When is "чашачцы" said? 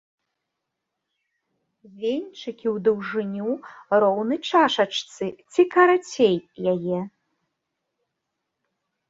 4.49-5.25